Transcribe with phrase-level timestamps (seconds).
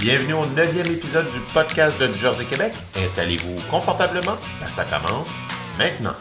[0.00, 2.72] Bienvenue au neuvième épisode du podcast de Jersey Québec.
[2.96, 4.34] Installez-vous confortablement,
[4.64, 5.28] ça commence
[5.76, 6.14] maintenant.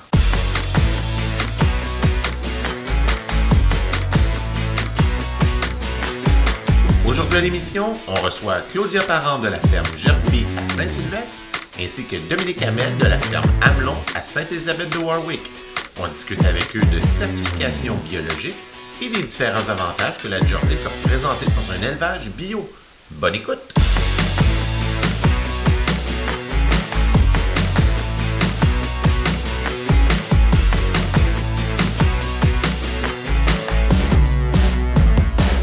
[7.08, 11.38] Aujourd'hui à l'émission, on reçoit Claudia Parent de la ferme Gersby à Saint-Sylvestre
[11.80, 15.50] ainsi que Dominique Hamel de la ferme Amelon à Sainte-Élisabeth de Warwick.
[16.02, 18.58] On discute avec eux de certification biologique
[19.02, 22.70] et des différents avantages que la Jersey peut présenter dans un élevage bio.
[23.12, 23.74] Bonne écoute!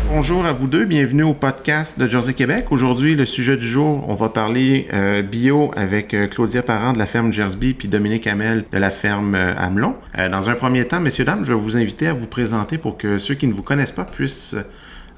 [0.09, 2.73] Bonjour à vous deux, bienvenue au podcast de Jersey Québec.
[2.73, 6.99] Aujourd'hui, le sujet du jour, on va parler euh, bio avec euh, Claudia Parent de
[6.99, 9.95] la ferme Jersby puis Dominique Hamel de la ferme euh, Amelon.
[10.17, 13.19] dans un premier temps, messieurs dames, je vais vous inviter à vous présenter pour que
[13.19, 14.63] ceux qui ne vous connaissent pas puissent euh,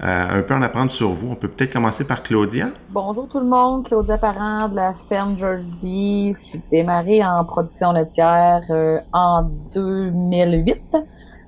[0.00, 1.32] un peu en apprendre sur vous.
[1.32, 2.68] On peut peut-être commencer par Claudia.
[2.90, 6.34] Bonjour tout le monde, Claudia Parent de la ferme Jersey.
[6.36, 9.42] Je suis démarrée en production laitière euh, en
[9.74, 10.96] 2008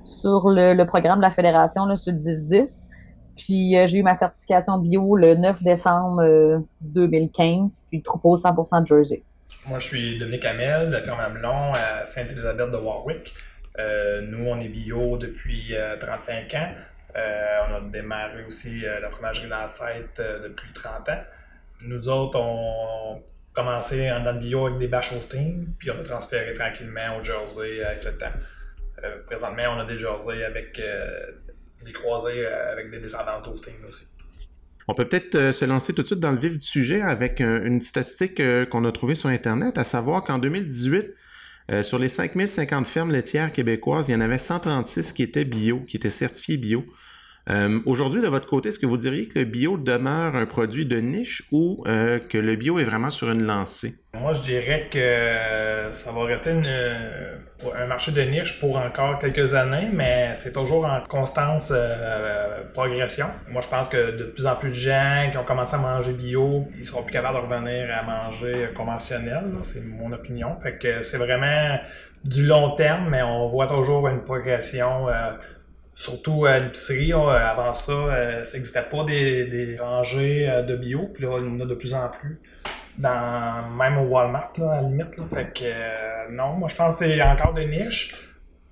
[0.03, 2.89] sur le, programme de la fédération le Sud 1010.
[3.37, 8.85] Puis euh, j'ai eu ma certification bio le 9 décembre 2015, puis troupeau 100% de
[8.85, 9.23] Jersey.
[9.67, 13.33] Moi, je suis Dominique Hamel de la ferme Amelon à Sainte-Élisabeth de Warwick.
[14.29, 16.71] nous, on est bio depuis 35 ans.
[17.15, 21.23] Euh, on a démarré aussi euh, la fromagerie Lancette euh, depuis 30 ans.
[21.85, 23.21] Nous autres, on
[23.53, 27.23] commencé en dans le bio avec des bâches steam, puis on a transféré tranquillement au
[27.23, 28.31] jersey avec le temps.
[29.25, 30.79] présentement, on a des jerseys avec
[31.83, 34.07] des croisés avec des descendances d'Austin aussi.
[34.87, 37.81] On peut peut-être se lancer tout de suite dans le vif du sujet avec une
[37.81, 41.11] statistique qu'on a trouvée sur Internet, à savoir qu'en 2018,
[41.83, 45.97] sur les 5050 fermes laitières québécoises, il y en avait 136 qui étaient bio, qui
[45.97, 46.85] étaient certifiés bio.
[47.51, 50.85] Euh, aujourd'hui, de votre côté, est-ce que vous diriez que le bio demeure un produit
[50.85, 53.95] de niche ou euh, que le bio est vraiment sur une lancée?
[54.13, 59.89] Moi, je dirais que ça va rester un marché de niche pour encore quelques années,
[59.91, 63.27] mais c'est toujours en constante euh, progression.
[63.49, 66.13] Moi, je pense que de plus en plus de gens qui ont commencé à manger
[66.13, 69.43] bio, ils seront plus capables de revenir à manger conventionnel.
[69.63, 70.55] C'est mon opinion.
[70.61, 71.79] Fait que c'est vraiment
[72.23, 75.07] du long terme, mais on voit toujours une progression
[76.01, 81.23] surtout à l'épicerie, avant ça, euh, ça n'existait pas des, rangées euh, de bio, puis
[81.23, 82.41] là, y en a de plus en plus.
[82.97, 85.15] Dans, même au Walmart, là, à la limite.
[85.33, 88.15] Fait que euh, non, moi je pense que c'est encore de niche,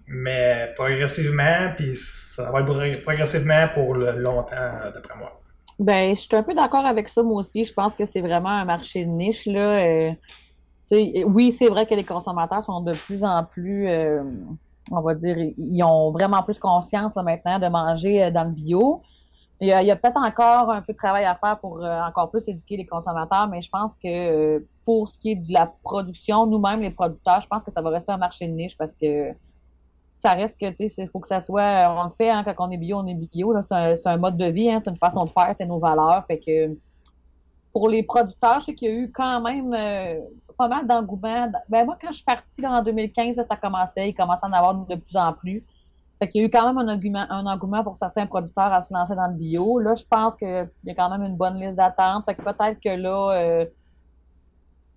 [0.07, 5.39] mais progressivement, puis ça va être progressivement pour le longtemps, d'après moi.
[5.77, 7.63] Ben, je suis un peu d'accord avec ça, moi aussi.
[7.63, 9.45] Je pense que c'est vraiment un marché de niche.
[9.45, 10.11] Là.
[10.91, 13.87] oui, c'est vrai que les consommateurs sont de plus en plus
[14.91, 19.01] on va dire, ils ont vraiment plus conscience maintenant de manger euh, dans le bio.
[19.61, 22.47] Il y a, peut-être encore un peu de travail à faire pour euh, encore plus
[22.47, 26.45] éduquer les consommateurs, mais je pense que euh, pour ce qui est de la production,
[26.45, 29.33] nous-mêmes, les producteurs, je pense que ça va rester un marché de niche parce que
[30.15, 32.67] ça reste que, tu sais, il faut que ça soit, on le fait, hein, quand
[32.67, 35.25] on est bio, on est bio, c'est un, mode de vie, hein, c'est une façon
[35.25, 36.77] de faire, c'est nos valeurs, fait que
[37.73, 39.73] pour les producteurs, je sais qu'il y a eu quand même
[40.59, 41.49] pas mal d'engouement.
[41.69, 44.09] Ben, moi, quand je suis partie en 2015, ça commençait.
[44.09, 45.63] Il commençait à en avoir de plus en plus.
[46.19, 48.81] Fait qu'il y a eu quand même un engouement, un engouement pour certains producteurs à
[48.81, 49.79] se lancer dans le bio.
[49.79, 52.25] Là, je pense qu'il y a quand même une bonne liste d'attente.
[52.25, 53.65] Fait que peut-être que là, euh,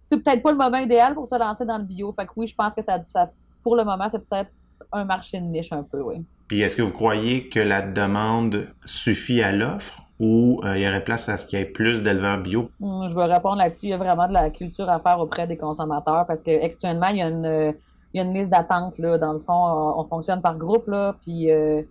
[0.09, 2.13] c'est peut-être pas le moment idéal pour se lancer dans le bio.
[2.19, 3.31] Fait que oui, je pense que ça, ça
[3.63, 4.51] pour le moment, c'est peut-être
[4.91, 6.25] un marché de niche un peu, oui.
[6.49, 10.03] Puis est-ce que vous croyez que la demande suffit à l'offre?
[10.21, 12.71] Ou euh, il y aurait place à ce qu'il y ait plus d'éleveurs bio?
[12.81, 13.87] Hmm, je vais répondre là-dessus.
[13.87, 17.17] Il y a vraiment de la culture à faire auprès des consommateurs parce qu'actuellement, il
[17.17, 17.75] y a une,
[18.15, 19.01] il y a une liste d'attente.
[19.01, 20.87] Dans le fond, on, fonctionne par groupe.
[20.87, 21.83] Là, puis euh,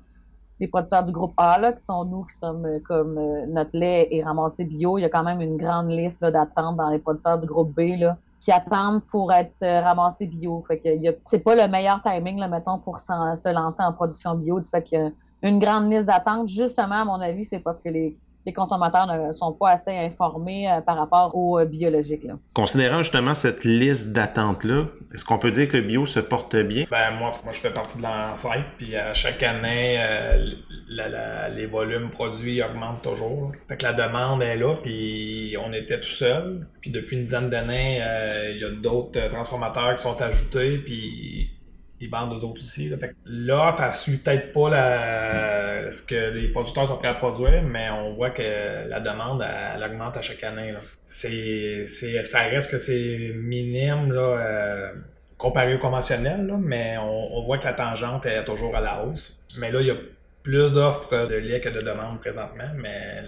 [0.59, 4.08] les producteurs du groupe A, là, qui sont nous, qui sommes euh, comme notre lait
[4.12, 7.40] est ramassé bio, il y a quand même une grande liste d'attente dans les producteurs
[7.40, 10.64] du groupe B là, qui attendent pour être ramassés bio.
[10.68, 10.90] Fait que
[11.26, 14.62] c'est pas le meilleur timing, là, mettons, pour se lancer en production bio.
[15.44, 16.50] Une grande liste d'attente.
[16.50, 18.18] Justement, à mon avis, c'est parce que les,
[18.56, 22.23] consommateurs ne sont pas assez informés euh, par rapport au euh, biologique.
[22.23, 22.34] Là.
[22.53, 26.85] Considérant justement cette liste d'attente-là, est-ce qu'on peut dire que le bio se porte bien?
[26.90, 32.09] Ben, moi, moi je fais partie de l'enceinte, puis à chaque année, euh, les volumes
[32.09, 33.52] produits augmentent toujours.
[33.67, 36.67] Fait que la demande est là, puis on était tout seul.
[36.82, 38.02] Puis depuis une dizaine d'années,
[38.53, 41.52] il y a d'autres transformateurs qui sont ajoutés, puis
[42.02, 42.90] ils vendent eux autres aussi.
[42.90, 42.98] Là.
[42.98, 47.90] Fait l'offre, elle suit peut-être pas ce que les producteurs sont prêts à produire, mais
[47.92, 48.42] on voit que
[48.90, 49.46] la demande,
[49.84, 50.74] augmente à chaque année.
[51.06, 54.94] C'est, c'est, ça reste que c'est minime là, euh,
[55.38, 59.40] comparé au conventionnel, mais on, on, voit que la tangente est toujours à la hausse.
[59.59, 59.98] Mais là, il y a
[60.44, 63.24] plus d'offres de lait que de demandes présentement, mais,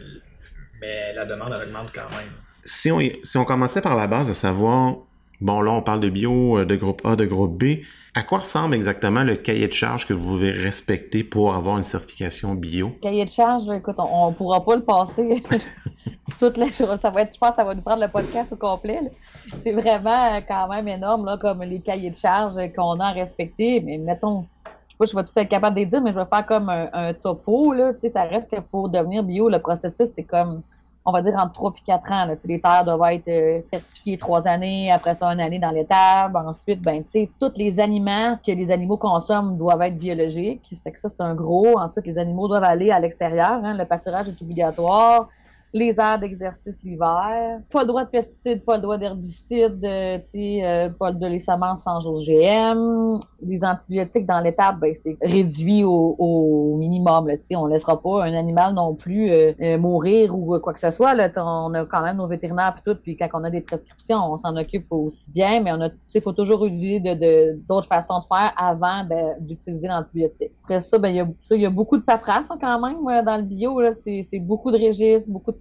[0.81, 2.31] mais la demande, elle augmente quand même.
[2.65, 4.95] Si on, si on commençait par la base, à savoir,
[5.43, 7.83] bon là on parle de bio, euh, de groupe A, de groupe B,
[8.15, 11.83] à quoi ressemble exactement le cahier de charge que vous devez respecter pour avoir une
[11.83, 12.91] certification bio?
[13.01, 15.43] Cahier de charge, écoute, on ne pourra pas le passer
[16.39, 16.99] toutes les choses.
[16.99, 18.99] Ça va être, je pense que ça va nous prendre le podcast au complet.
[19.47, 23.81] C'est vraiment quand même énorme, là, comme les cahiers de charge qu'on a à respecter.
[23.81, 26.19] Mais mettons, je sais pas, je vais tout être capable de les dire, mais je
[26.19, 27.73] vais faire comme un, topo.
[27.73, 30.61] Là, ça reste que pour devenir bio, le processus, c'est comme
[31.05, 32.25] on va dire entre 3 et 4 ans.
[32.25, 32.35] Là.
[32.45, 36.37] Les terres doivent être euh, certifiées trois années, après ça, une année dans l'étable.
[36.37, 40.73] Ensuite, ben, tu sais, tous les aliments que les animaux consomment doivent être biologiques.
[40.81, 41.77] C'est que ça, c'est un gros.
[41.77, 43.59] Ensuite, les animaux doivent aller à l'extérieur.
[43.63, 43.75] Hein.
[43.77, 45.27] Le pâturage est obligatoire
[45.73, 50.89] les aires d'exercice l'hiver, pas le droit de pesticides, pas le droit d'herbicides, euh, euh,
[50.89, 56.77] pas de les semences sans OGM, les antibiotiques dans l'étape, ben, c'est réduit au, au
[56.77, 57.27] minimum.
[57.27, 60.91] Là, on laissera pas un animal non plus euh, euh, mourir ou quoi que ce
[60.91, 61.15] soit.
[61.15, 64.17] Là, on a quand même nos vétérinaires et tout, puis quand on a des prescriptions,
[64.31, 68.19] on s'en occupe aussi bien, mais on a, il faut toujours utiliser de, d'autres façons
[68.19, 69.07] de faire avant
[69.39, 70.51] d'utiliser l'antibiotique.
[70.65, 73.37] Après ça, ben, il y, a, y a beaucoup de paperasse hein, quand même dans
[73.37, 73.81] le bio.
[74.03, 75.57] C'est, c'est beaucoup de registres, beaucoup de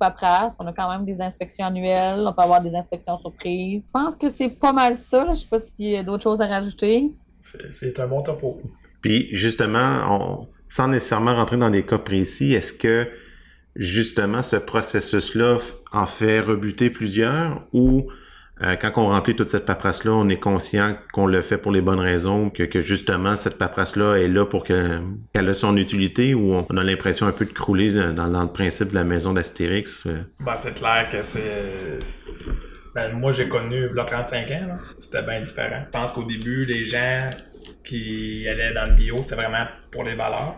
[0.58, 2.24] on a quand même des inspections annuelles.
[2.26, 3.86] On peut avoir des inspections surprises.
[3.86, 5.28] Je pense que c'est pas mal ça.
[5.34, 7.12] Je sais pas s'il y a d'autres choses à rajouter.
[7.40, 8.60] C'est un bon topo.
[9.00, 13.08] Puis justement, sans nécessairement rentrer dans des cas précis, est-ce que
[13.74, 15.58] justement ce processus-là
[15.92, 18.08] en fait rebuter plusieurs ou
[18.62, 21.80] euh, quand on remplit toute cette paperasse-là, on est conscient qu'on le fait pour les
[21.80, 25.02] bonnes raisons, que, justement cette paperasse-là est là pour qu'elle
[25.34, 28.94] ait son utilité, ou on a l'impression un peu de crouler dans, le principe de
[28.94, 30.06] la maison d'Astérix.
[30.06, 30.22] Euh.
[30.40, 31.98] Ben, c'est clair que c'est...
[32.94, 35.82] Ben, moi, j'ai connu il 35 ans, c'était bien différent.
[35.84, 37.30] Je pense qu'au début, les gens
[37.84, 40.56] qui allaient dans le bio, c'était vraiment pour les valeurs.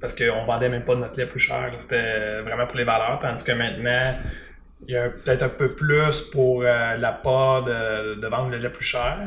[0.00, 1.70] Parce qu'on vendait même pas notre lait plus cher.
[1.78, 3.18] C'était vraiment pour les valeurs.
[3.20, 4.14] Tandis que maintenant,
[4.86, 8.70] il y a peut-être un peu plus pour euh, la part de, vendre le lait
[8.70, 9.18] plus cher.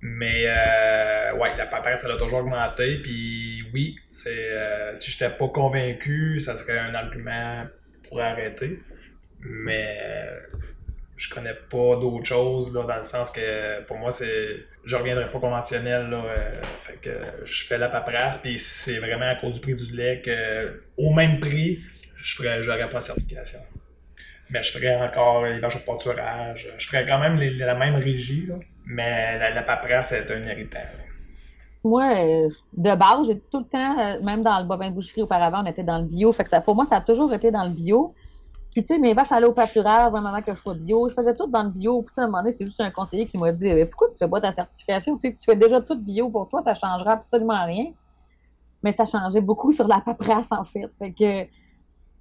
[0.00, 2.98] Mais euh, ouais, la paperasse, elle a toujours augmenté.
[2.98, 3.96] Puis oui,
[4.26, 7.66] euh, si j'étais pas convaincu, ça serait un argument
[8.08, 8.82] pour arrêter.
[9.40, 9.98] Mais
[11.16, 15.38] je connais pas d'autre chose dans le sens que pour moi, c'est je reviendrai pas
[15.38, 16.10] conventionnel.
[16.10, 16.24] Là,
[17.00, 17.10] que
[17.44, 21.14] je fais la paperasse, puis c'est vraiment à cause du prix du lait que au
[21.14, 21.80] même prix,
[22.16, 23.60] je ferais pas de certification
[24.54, 26.72] mais je ferais encore l'élevage au pâturage.
[26.78, 28.48] Je ferais quand même la même régie,
[28.86, 31.10] mais la, paperasse est un héritage.
[31.82, 35.62] Moi, euh, de base, j'ai tout le temps, euh, même dans le bovin boucherie auparavant,
[35.62, 36.32] on était dans le bio.
[36.32, 38.14] Fait que ça, pour moi, ça a toujours été dans le bio.
[38.70, 41.08] Puis, tu sais, mes vaches allaient au pâturage, vraiment que je sois bio.
[41.08, 42.02] Je faisais tout dans le bio.
[42.02, 44.28] Puis, à un moment donné, c'est juste un conseiller qui m'a dit Pourquoi tu fais
[44.28, 45.18] pas ta certification?
[45.18, 47.86] Tu tu fais déjà tout bio pour toi, ça changera absolument rien.
[48.84, 50.88] Mais ça changeait beaucoup sur la paperasse, en fait.
[50.98, 51.48] Fait que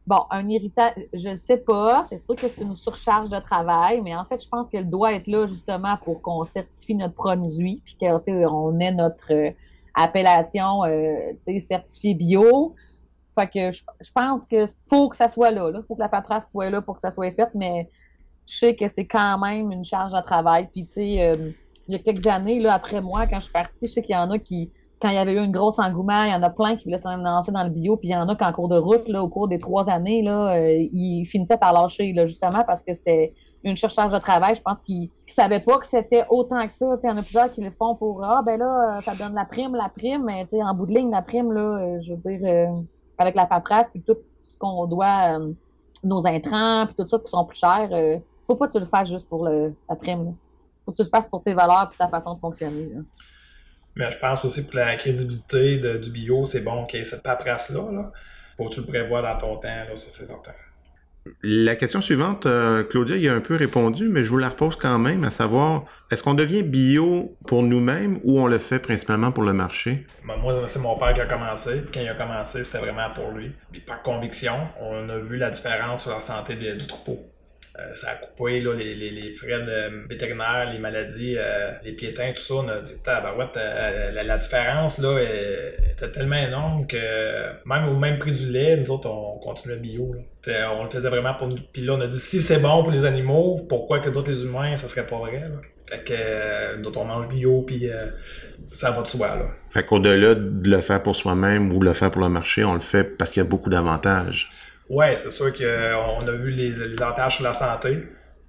[0.05, 2.03] Bon, un irritant, je ne sais pas.
[2.03, 5.13] C'est sûr que c'est une surcharge de travail, mais en fait, je pense qu'elle doit
[5.13, 9.51] être là justement pour qu'on certifie notre produit, puis qu'on ait notre euh,
[9.95, 12.75] appellation euh, certifiée bio.
[13.35, 15.71] Fait que je, pense que faut que ça soit là.
[15.73, 17.89] Il faut que la paperasse soit là pour que ça soit fait, mais
[18.45, 20.67] je sais que c'est quand même une charge de travail.
[20.71, 21.51] Puis, tu sais, euh,
[21.87, 24.15] il y a quelques années, là, après moi, quand je suis partie, je sais qu'il
[24.15, 24.71] y en a qui
[25.03, 26.97] quand il y avait eu une grosse engouement, il y en a plein qui voulaient
[26.97, 29.05] se lancer dans le bio, puis il y en a qui, en cours de route,
[29.09, 32.83] là, au cours des trois années, là, euh, ils finissaient par lâcher, là, justement parce
[32.83, 33.33] que c'était
[33.65, 34.55] une surcharge de travail.
[34.55, 36.97] Je pense qu'ils ne savaient pas que c'était autant que ça.
[37.03, 39.43] Il y en a plusieurs qui le font pour Ah, ben là, ça donne la
[39.43, 42.39] prime, la prime, mais en bout de ligne, la prime, là, euh, je veux dire,
[42.45, 42.81] euh,
[43.17, 45.37] avec la paperasse, puis tout ce qu'on doit,
[46.01, 47.89] nos intrants, puis tout ça qui sont plus chers,
[48.47, 50.25] faut pas que tu le fasses juste pour le, la prime.
[50.25, 50.31] Là.
[50.85, 52.91] Faut que tu le fasses pour tes valeurs et ta façon de fonctionner.
[53.95, 57.23] Mais je pense aussi pour la crédibilité du bio, c'est bon qu'il y ait cette
[57.23, 57.91] paperasse-là.
[57.91, 58.11] Là.
[58.57, 60.53] Faut que tu le prévois dans ton temps, là, ça c'est certain.
[61.41, 64.75] La question suivante, euh, Claudia y a un peu répondu, mais je vous la repose
[64.75, 69.31] quand même, à savoir, est-ce qu'on devient bio pour nous-mêmes ou on le fait principalement
[69.31, 70.05] pour le marché?
[70.27, 71.83] Ben, moi, c'est mon père qui a commencé.
[71.93, 73.53] Quand il a commencé, c'était vraiment pour lui.
[73.87, 77.32] par conviction, on a vu la différence sur la santé du troupeau.
[77.79, 81.93] Euh, ça a coupé là, les, les, les, frais de vétérinaires, les maladies, euh, les
[81.93, 82.53] piétins, tout ça.
[82.53, 85.19] On a dit, euh, la, la, différence là,
[85.91, 86.97] était tellement énorme que
[87.65, 90.15] même au même prix du lait, nous autres, on continuait bio.
[90.45, 91.57] On le faisait vraiment pour nous.
[91.71, 94.43] Puis là, on a dit, si c'est bon pour les animaux, pourquoi que d'autres les
[94.43, 95.41] humains, ça serait pas vrai?
[95.89, 97.89] Fait que on mange bio, puis
[98.69, 99.29] ça va de soi.
[99.29, 99.45] Là.
[99.71, 102.79] Fait qu'au-delà de le faire pour soi-même ou le faire pour le marché, on le
[102.79, 104.49] fait parce qu'il y a beaucoup d'avantages.
[104.89, 108.03] Oui, c'est sûr qu'on a vu les, avantages sur la santé,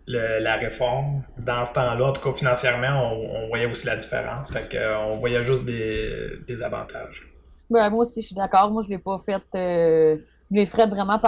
[0.07, 1.23] la réforme.
[1.39, 4.53] Dans ce temps-là, en tout cas financièrement, on, voyait aussi la différence.
[4.53, 7.27] Fait qu'on voyait juste des, avantages.
[7.71, 8.71] Ben, moi aussi, je suis d'accord.
[8.71, 9.43] Moi, je ne l'ai pas fait.
[9.55, 10.17] Euh,
[10.51, 11.21] je l'ai fait vraiment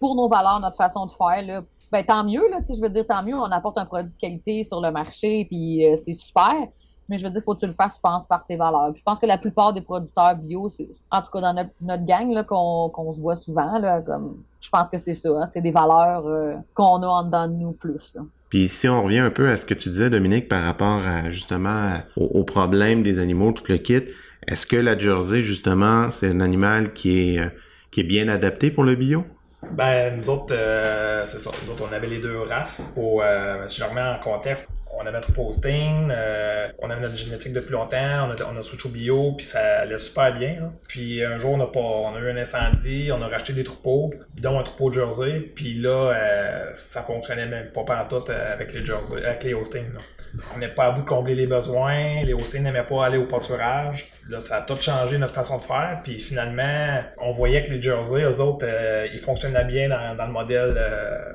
[0.00, 1.62] pour nos valeurs, notre façon de faire.
[1.90, 4.64] Ben, tant mieux, là, je veux dire, tant mieux, on apporte un produit de qualité
[4.66, 6.54] sur le marché, puis euh, c'est super.
[7.12, 8.94] Mais je veux dire, faut que tu le fasses, je pense, par tes valeurs.
[8.96, 10.72] je pense que la plupart des producteurs bio,
[11.10, 14.88] en tout cas dans notre, gang là, qu'on, se voit souvent, là, comme, je pense
[14.88, 15.28] que c'est ça.
[15.28, 18.14] Hein, c'est des valeurs euh, qu'on a en dedans de nous plus.
[18.14, 18.22] Là.
[18.48, 21.28] Puis si on revient un peu à ce que tu disais, Dominique, par rapport à
[21.28, 24.04] justement aux, problèmes des animaux, tout le kit,
[24.46, 27.48] est-ce que la Jersey, justement, c'est un animal qui est, euh,
[27.90, 29.26] qui est bien adapté pour le bio?
[29.70, 31.50] Ben, nous autres, euh, c'est ça.
[31.62, 32.92] Nous autres, on avait les deux races.
[32.94, 34.68] Pour, euh, si je remets en contexte,
[35.02, 38.62] on avait notre posting, euh, on avait notre génétique depuis longtemps, on a, on a
[38.62, 40.72] switch au bio, puis ça allait super bien.
[40.88, 43.64] Puis un jour, on a, pas, on a eu un incendie, on a racheté des
[43.64, 48.52] troupeaux, dont un troupeau de Jersey, puis là, euh, ça fonctionnait même pas partout euh,
[48.52, 49.82] avec les Jersey, avec les hostings.
[50.54, 53.26] On n'est pas à bout de combler les besoins, les hostings n'aimaient pas aller au
[53.26, 54.08] pâturage.
[54.30, 57.82] Là, ça a tout changé notre façon de faire, puis finalement, on voyait que les
[57.82, 58.66] Jersey, eux autres,
[59.12, 60.78] ils fonctionnaient bien dans, dans le modèle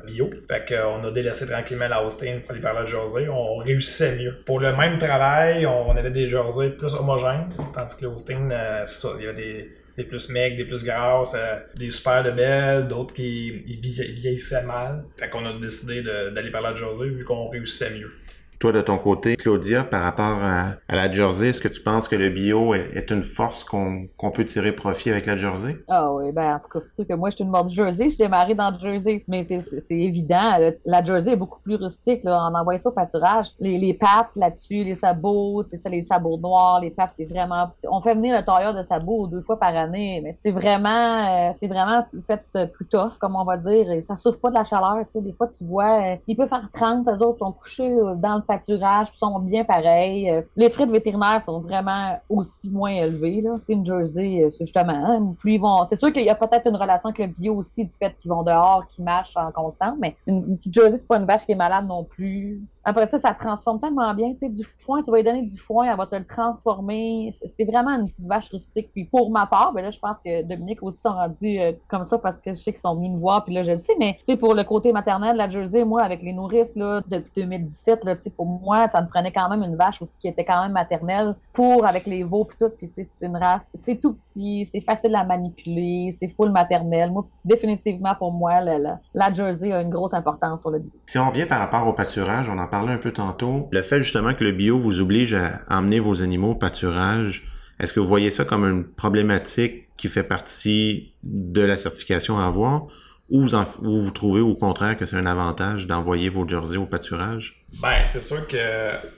[0.05, 0.29] bio.
[0.47, 4.35] Fait qu'on a délaissé tranquillement la hosting pour aller vers le Jersey réussissait mieux.
[4.45, 8.85] Pour le même travail, on avait des jerseys plus homogènes, tandis que le hosting, euh,
[8.85, 12.87] ça, il y avait des, plus mecs, des plus grasses, euh, des super de belles,
[12.87, 15.05] d'autres qui vieillissaient mal.
[15.17, 18.11] Fait qu'on a décidé d'aller par la jersey vu qu'on réussissait mieux.
[18.59, 22.15] Toi, de ton côté, Claudia, par rapport à, la Jersey, est-ce que tu penses que
[22.15, 25.77] le bio est, une force qu'on peut tirer profit avec la Jersey?
[25.87, 28.05] Ah oui, ben en tout cas, tu sais que moi, je suis une morte Jersey,
[28.05, 32.23] je suis démarré dans le Jersey, mais c'est évident, la Jersey est beaucoup plus rustique,
[32.23, 33.45] là, on envoie ça au pâturage.
[33.59, 37.69] Les, les pattes là-dessus, les sabots, tu sais, les sabots noirs, les pattes, c'est vraiment...
[37.87, 41.51] On fait venir le tailleur de sabots deux fois par année, mais c'est vraiment, euh,
[41.53, 44.65] c'est vraiment fait plus tough, comme on va dire, et ça souffre pas de la
[44.65, 47.51] chaleur, tu sais, des fois, tu vois, euh, il peut faire 30, les autres sont
[47.51, 50.29] couchés dans le pâturage sont bien pareils.
[50.29, 53.41] Euh, les frais de vétérinaire sont vraiment aussi moins élevés.
[53.41, 53.57] Là.
[53.69, 55.85] une Jersey, euh, justement, hein, plus ils vont.
[55.87, 58.31] C'est sûr qu'il y a peut-être une relation avec le bio aussi du fait qu'ils
[58.31, 61.51] vont dehors, qu'ils marchent en constant, mais une, petite Jersey, c'est pas une vache qui
[61.51, 62.61] est malade non plus.
[62.83, 64.31] Après ça, ça transforme tellement bien.
[64.31, 67.29] Tu sais, du foin, tu vas lui donner du foin, elle va te le transformer.
[67.31, 68.89] C'est vraiment une petite vache rustique.
[68.93, 72.05] Puis pour ma part, ben là, je pense que Dominique aussi sont rendus euh, comme
[72.05, 73.93] ça parce que je sais qu'ils sont venus me voir, puis là, je le sais.
[73.99, 77.31] Mais tu sais, pour le côté maternel, la Jersey, moi, avec les nourrices, là, depuis
[77.35, 80.27] 2017, là, tu sais, pour moi, ça me prenait quand même une vache aussi qui
[80.27, 82.69] était quand même maternelle pour avec les veaux puis tout.
[82.69, 87.11] Puis c'est une race, c'est tout petit, c'est facile à manipuler, c'est full maternel.
[87.11, 90.91] Moi, définitivement, pour moi, la, la, Jersey a une grosse importance sur le bio.
[91.07, 93.67] Si on revient par rapport au pâturage, on en parlait un peu tantôt.
[93.71, 97.91] Le fait justement que le bio vous oblige à emmener vos animaux au pâturage, est-ce
[97.91, 102.87] que vous voyez ça comme une problématique qui fait partie de la certification à avoir?
[103.29, 107.65] Ou vous, vous, trouvez au contraire que c'est un avantage d'envoyer vos jerseys au pâturage?
[107.81, 108.57] Ben, c'est sûr que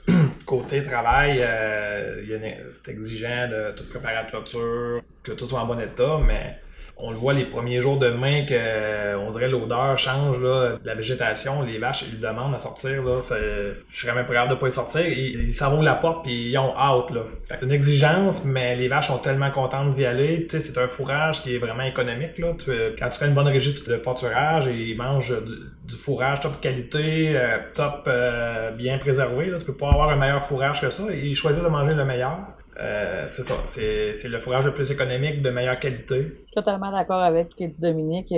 [0.46, 5.78] côté travail, euh, c'est exigeant de tout préparer la clôture, que tout soit en bon
[5.78, 6.58] état, mais
[7.02, 10.94] on le voit les premiers jours de mai que euh, on dirait l'odeur change la
[10.94, 14.68] végétation, les vaches ils demandent à sortir là, je serais même pas capable de pas
[14.68, 17.22] y sortir, ils, ils s'en la porte puis ils ont là.
[17.48, 21.54] C'est une exigence mais les vaches sont tellement contentes d'y aller, c'est un fourrage qui
[21.54, 24.96] est vraiment économique là, tu, quand tu fais une bonne régie de pâturage et ils
[24.96, 30.10] mangent du, fourrage top qualité, euh, top euh, bien préservé là, tu peux pas avoir
[30.10, 32.38] un meilleur fourrage que ça, ils choisissent de manger le meilleur.
[32.80, 36.22] Euh, c'est ça, c'est le fourrage le plus économique, de meilleure qualité.
[36.22, 38.32] Je suis totalement d'accord avec Dominique.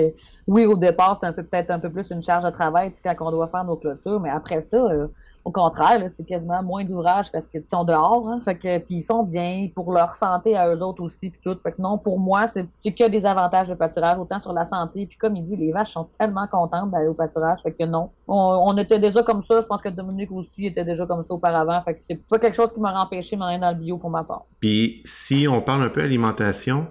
[0.47, 3.47] Oui, au départ, c'est peut-être un peu plus une charge de travail quand on doit
[3.47, 5.07] faire nos clôtures, mais après ça, euh,
[5.45, 9.03] au contraire, c'est quasiment moins d'ouvrage parce qu'ils sont dehors, hein, fait que puis ils
[9.03, 11.57] sont bien pour leur santé à eux autres aussi puis tout.
[11.61, 15.05] Fait que non, pour moi, c'est que des avantages de pâturage autant sur la santé
[15.05, 18.09] puis comme il dit, les vaches sont tellement contentes d'aller au pâturage, fait que non.
[18.27, 21.81] On, était déjà comme ça, je pense que Dominique aussi était déjà comme ça auparavant,
[21.83, 23.97] fait que c'est pas quelque chose qui m'a empêché de m'en aller dans le bio
[23.97, 24.45] pour ma part.
[24.59, 26.87] Puis si on parle un peu alimentation,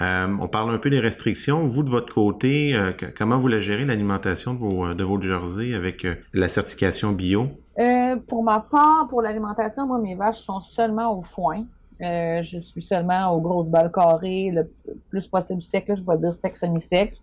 [0.00, 1.64] euh, on parle un peu des restrictions.
[1.64, 5.74] Vous, de votre côté, euh, comment vous la gérez, l'alimentation de vos, de vos jerseys
[5.74, 7.48] avec euh, la certification bio?
[8.28, 11.64] pour ma part, pour l'alimentation, moi, mes vaches sont seulement au foin.
[12.00, 14.70] je suis seulement aux grosses balles carrées, le
[15.10, 17.20] plus possible sec, là, je vais dire sec, semi-sec.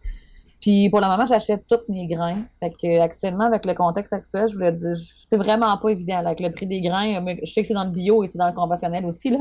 [0.61, 2.43] Puis pour le moment, j'achète tous mes grains.
[2.59, 4.95] Fait que actuellement, avec le contexte actuel, je voulais dire,
[5.27, 6.19] c'est vraiment pas évident.
[6.19, 8.47] avec le prix des grains, je sais que c'est dans le bio et c'est dans
[8.47, 9.31] le conventionnel aussi.
[9.31, 9.39] Là.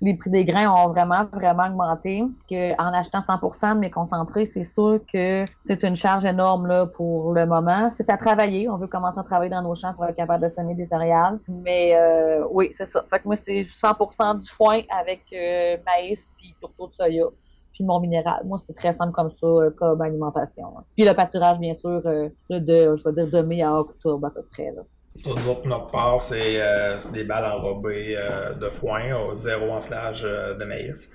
[0.00, 2.24] Les prix des grains ont vraiment, vraiment augmenté.
[2.48, 6.86] Que en achetant 100% de mes concentrés, c'est sûr que c'est une charge énorme là,
[6.86, 7.90] pour le moment.
[7.90, 8.70] C'est à travailler.
[8.70, 11.38] On veut commencer à travailler dans nos champs pour être capable de semer des céréales.
[11.48, 13.04] Mais euh, oui, c'est ça.
[13.10, 17.26] Fait que moi, c'est 100% du foin avec euh, maïs puis tourteau de soya
[17.72, 18.42] puis mon minéral.
[18.44, 20.64] Moi, c'est très simple comme ça, euh, comme alimentation.
[20.96, 24.30] Puis le pâturage, bien sûr, euh, de, je vais dire, de mai à octobre à
[24.30, 24.72] peu près.
[24.74, 24.82] Là.
[25.24, 25.36] Pour
[25.66, 28.16] notre part, c'est euh, des balles enrobées
[28.58, 31.12] de foin au zéro ensilage de maïs.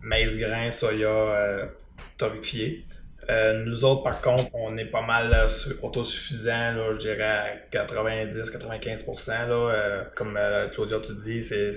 [0.00, 1.68] maïs grain, soya
[2.18, 2.84] torréfié.
[3.64, 5.46] Nous autres, par contre, on est pas mal
[5.82, 9.48] autosuffisant, là, je dirais à 90-95%.
[9.48, 10.38] Là, euh, comme
[10.72, 11.70] Claudia, tu dis, c'est,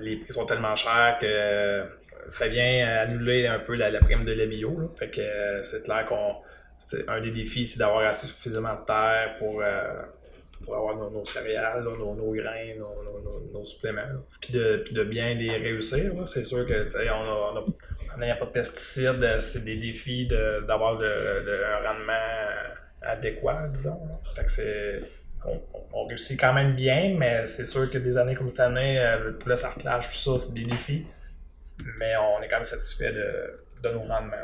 [0.00, 1.84] les prix sont tellement chers que
[2.28, 4.90] ça serait bien annuler un peu la, prime de lait bio.
[4.96, 6.36] Fait que c'est clair qu'on
[7.08, 9.62] un des défis, c'est d'avoir assez suffisamment de terre pour,
[10.62, 12.74] pour avoir nos, céréales, nos, grains,
[13.52, 14.02] nos, suppléments.
[14.40, 16.12] Puis de, puis de bien les réussir.
[16.26, 16.86] C'est sûr que
[18.16, 24.00] on a pas de pesticides, euh, c'est des défis d'avoir un rendement euh, adéquat, disons.
[25.92, 29.24] on, réussit quand même bien, mais c'est sûr que des années comme cette année, euh,
[29.24, 31.04] le poulet sarclage, tout ça, c'est des défis.
[31.98, 34.36] Mais on est quand même satisfait de, de nos rendements.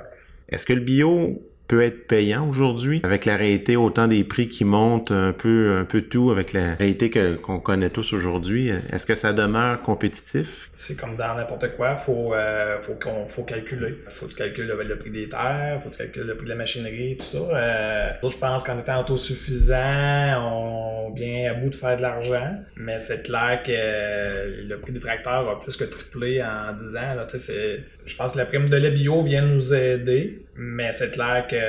[0.49, 3.01] Est-ce que le bio peut être payant aujourd'hui.
[3.03, 6.75] Avec la réalité autant des prix qui montent un peu un peu tout avec la
[6.75, 10.69] réalité que qu'on connaît tous aujourd'hui est-ce que ça demeure compétitif?
[10.75, 13.95] C'est comme dans n'importe quoi faut euh, faut qu'on faut calculer.
[14.09, 16.51] Faut que tu calcules le, prix des terres faut que tu calcules le prix de
[16.51, 17.39] la machinerie tout ça.
[17.39, 22.99] Euh, je pense qu'en étant autosuffisant on vient à bout de faire de l'argent mais
[22.99, 27.27] c'est clair que le prix des tracteurs a plus que triplé en 10 ans là,
[27.33, 31.62] je pense que la prime de lait bio vient nous aider mais c'est clair que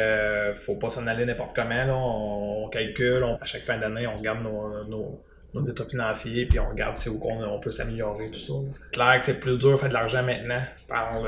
[0.54, 2.66] faut pas s'en aller n'importe comment.
[2.66, 7.10] On, calcule, à chaque fin d'année, on regarde nos, états financiers, puis on regarde si
[7.10, 8.54] où on, peut s'améliorer, tout ça.
[8.84, 11.24] C'est clair que c'est plus dur de faire de l'argent maintenant par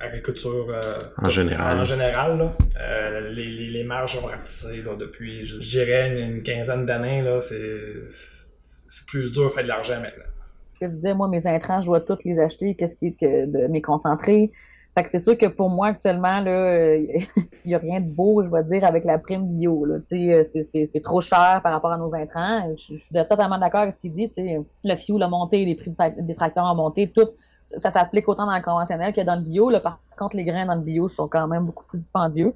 [0.00, 1.80] l'agriculture euh, en général.
[1.80, 2.50] En général
[2.80, 7.24] euh, les, marges ont ratissé depuis, je dirais, une, quinzaine d'années.
[7.40, 10.24] C'est plus dur de faire de l'argent maintenant.
[10.80, 12.74] Je disais, moi, mes intrants, je dois tous les acheter.
[12.74, 14.52] Qu'est-ce qui est que de mes concentrés?
[14.96, 17.28] Fait que c'est sûr que pour moi, actuellement, là, il
[17.66, 19.84] n'y a rien de beau, je vais dire, avec la prime bio.
[19.84, 19.96] Là.
[20.10, 22.74] Euh, c'est trop cher par rapport à nos intrants.
[22.76, 24.28] Je, suis totalement d'accord avec ce qu'il dit.
[24.32, 27.28] sais Le fioul a monté, les prix des tracteurs ont monté, tout.
[27.76, 29.68] Ça s'applique autant dans le conventionnel que dans le bio.
[29.68, 29.80] Là.
[29.80, 32.54] Par contre, les grains dans le bio sont quand même beaucoup plus dispendieux.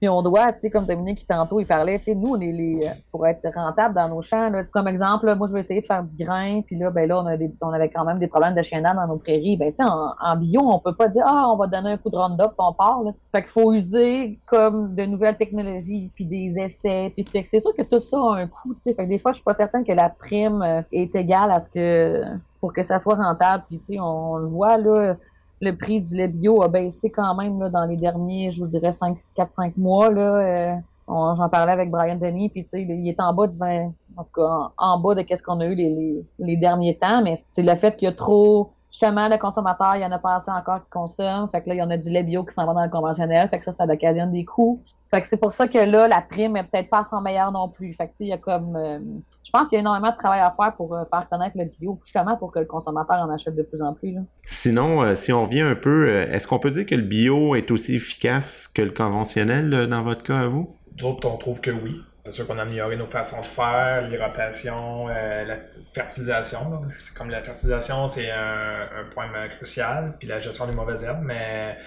[0.00, 2.52] Puis on doit, tu sais, comme Dominique tantôt, il parlait, tu sais, nous, on est
[2.52, 5.86] les, pour être rentable dans nos champs, là, comme exemple, moi, je vais essayer de
[5.86, 8.26] faire du grain, puis là, ben là, on, a des, on avait quand même des
[8.26, 9.58] problèmes de chienat dans nos prairies.
[9.58, 12.08] Ben, tu sais, en, bio, on peut pas dire, ah, on va donner un coup
[12.08, 13.12] de Roundup, puis on part, là.
[13.30, 17.60] Fait qu'il faut user comme de nouvelles technologies, puis des essais, puis fait que c'est
[17.60, 18.94] sûr que tout ça a un coût, tu sais.
[18.94, 21.60] Fait que des fois, je suis pas certaine que la prime euh, est égale à
[21.60, 22.22] ce que,
[22.58, 25.16] pour que ça soit rentable, puis tu sais, on le voit, là,
[25.60, 28.68] le prix du lait bio a baissé quand même là, dans les derniers, je vous
[28.68, 30.10] dirais, 4-5 mois.
[30.10, 30.76] Là, euh,
[31.08, 34.70] J'en parlais avec Brian Denis, puis il est en bas du 20, en tout cas
[34.78, 37.96] en, bas de qu'est-ce qu'on a eu les, les, derniers temps, mais c'est le fait
[37.96, 40.90] qu'il y a trop justement le consommateur, il y en a pas assez encore qui
[40.90, 41.48] consomment.
[41.50, 42.90] Fait que là, il y en a du lait bio qui s'en va dans le
[42.90, 43.48] conventionnel.
[43.48, 44.82] Fait que ça, ça occasionne des coûts.
[45.10, 47.68] Fait que c'est pour ça que là, la prime est peut-être pas son meilleur non
[47.68, 47.92] plus.
[47.94, 49.00] Fait que il y a comme euh,
[49.42, 51.64] je pense qu'il y a énormément de travail à faire pour euh, faire connaître le
[51.64, 54.14] bio, justement pour que le consommateur en achète de plus en plus.
[54.44, 57.72] Sinon, euh, si on revient un peu, est-ce qu'on peut dire que le bio est
[57.72, 60.76] aussi efficace que le conventionnel dans votre cas à vous?
[60.92, 62.00] D'autres, on trouve que oui.
[62.24, 65.56] C'est sûr qu'on a amélioré nos façons de faire, l'irrotation, la
[65.94, 66.82] fertilisation.
[66.98, 71.22] C'est comme la fertilisation, c'est un, un, point crucial, puis la gestion des mauvaises herbes,
[71.24, 71.78] mais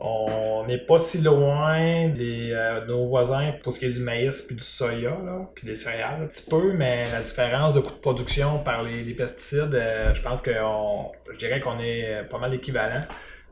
[0.00, 4.00] on n'est pas si loin des, euh, de nos voisins pour ce qui est du
[4.00, 7.80] maïs puis du soya, là, puis des céréales, un petit peu, mais la différence de
[7.80, 10.52] coût de production par les, pesticides, euh, je pense que
[11.32, 13.02] je dirais qu'on est pas mal équivalent,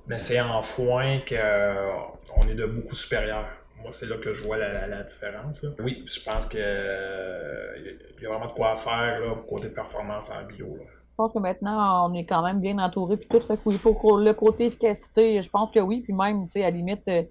[0.06, 3.46] mais c'est en foin qu'on euh, est de beaucoup supérieur.
[3.82, 5.64] Moi, c'est là que je vois la, différence.
[5.80, 10.78] Oui, je pense qu'il y a vraiment de quoi faire là, côté performance en bio.
[11.16, 13.16] Pense que maintenant, on est quand même bien entouré.
[13.16, 16.02] Puis tout, fait que pour le côté efficacité, je pense que oui.
[16.02, 17.22] Puis même, tu sais, à la limite, euh,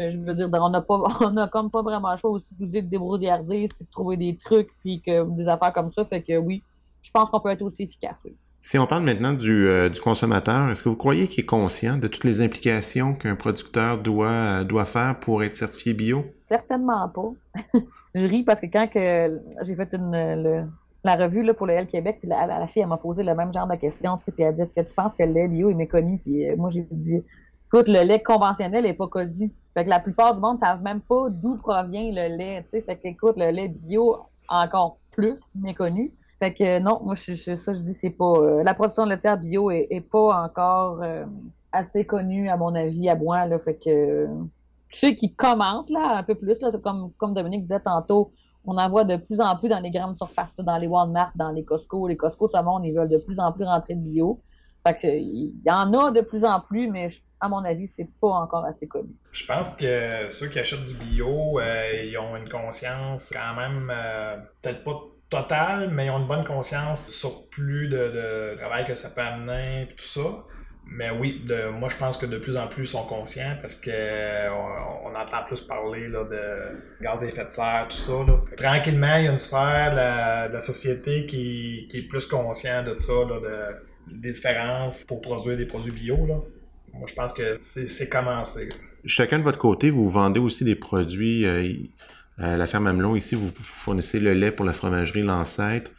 [0.00, 2.54] euh, je veux dire, on n'a pas, on a comme pas vraiment le choix aussi
[2.54, 5.90] de vous dire de débrouillardise, puis de trouver des trucs, puis que des affaires comme
[5.90, 6.04] ça.
[6.04, 6.62] Fait que oui,
[7.02, 8.34] je pense qu'on peut être aussi efficace, oui.
[8.60, 11.98] Si on parle maintenant du, euh, du consommateur, est-ce que vous croyez qu'il est conscient
[11.98, 16.24] de toutes les implications qu'un producteur doit, doit faire pour être certifié bio?
[16.46, 17.30] Certainement pas.
[18.14, 20.64] je ris parce que quand que j'ai fait une, le,
[21.04, 23.52] la revue là, pour le L Québec, puis la, fille, elle m'a posé le même
[23.52, 25.74] genre de questions, puis elle dit Est-ce que tu penses que le lait bio est
[25.74, 26.18] méconnu?
[26.18, 27.22] Puis euh, moi, j'ai dit
[27.66, 29.52] Écoute, le lait conventionnel n'est pas connu.
[29.74, 32.64] Fait que la plupart du monde ne savent même pas d'où provient le lait.
[32.70, 34.16] Fait que, écoute, le lait bio,
[34.48, 36.12] encore plus méconnu.
[36.38, 38.32] Fait que non, moi, je, ça, je dis, c'est pas.
[38.36, 41.24] Euh, la production de laitière bio est, pas encore euh,
[41.72, 43.46] assez connue, à mon avis, à moi.
[43.46, 44.28] Là, fait que.
[44.88, 48.32] je sais qu'ils commencent, là, un peu plus, là, comme, comme Dominique disait tantôt,
[48.66, 51.50] on en voit de plus en plus dans les grandes surfaces, dans les Walmart, dans
[51.50, 52.08] les Costco.
[52.08, 54.40] Les Costco, tout le monde, ils veulent de plus en plus rentrer de bio.
[54.86, 57.08] Fait que, il y en a de plus en plus, mais
[57.40, 59.10] à mon avis, c'est pas encore assez connu.
[59.32, 63.90] Je pense que ceux qui achètent du bio, euh, ils ont une conscience quand même,
[63.94, 65.00] euh, peut-être pas
[65.30, 69.22] totale, mais ils ont une bonne conscience du surplus de, de travail que ça peut
[69.22, 70.44] amener et tout ça.
[70.86, 73.74] Mais oui, de, moi je pense que de plus en plus ils sont conscients parce
[73.74, 74.48] que euh,
[75.04, 78.12] on, entend plus parler là, de gaz à effet de serre, tout ça.
[78.12, 78.40] Là.
[78.56, 82.98] Tranquillement, il y a une sphère de la, société qui, qui, est plus conscient de
[82.98, 86.26] ça, là, de, des différences pour produire des produits bio.
[86.26, 86.36] Là.
[86.92, 88.68] Moi je pense que c'est commencé.
[89.06, 91.44] Chacun de votre côté, vous vendez aussi des produits.
[91.44, 91.72] Euh,
[92.40, 95.90] euh, la ferme Amelon, ici, vous fournissez le lait pour la fromagerie L'Ancêtre.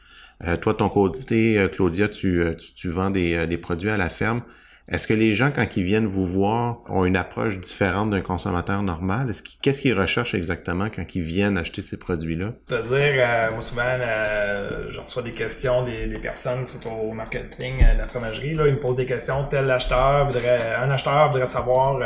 [0.43, 2.43] Euh, toi, ton côté, Claudia, tu,
[2.76, 4.41] tu, vends des, des, produits à la ferme.
[4.88, 8.84] Est-ce que les gens, quand ils viennent vous voir, ont une approche différente d'un consommateur
[8.84, 9.32] normal?
[9.62, 12.54] Qu'est-ce qu'ils recherchent exactement quand ils viennent acheter ces produits-là?
[12.67, 17.98] C'est-à-dire, moi souvent, euh, je reçois des questions des, personnes qui sont au marketing de
[17.98, 18.54] la fromagerie.
[18.54, 19.45] Là, ils me posent des questions.
[19.50, 22.00] Tel acheteur voudrait, un acheteur voudrait savoir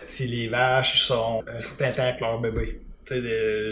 [0.00, 2.80] si les vaches sont un certain temps avec leur bébé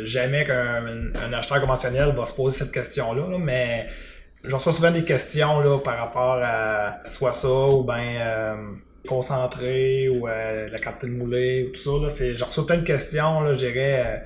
[0.04, 3.88] jamais qu'un acheteur conventionnel va se poser cette question-là, mais
[4.46, 8.54] j'en reçois souvent des questions là, par rapport à soit ça ou bien euh,
[9.06, 12.24] concentré ou euh, la quantité de moulé ou tout ça.
[12.24, 14.02] Là, j'en reçois plein de questions, là, je dirais.
[14.06, 14.16] Euh,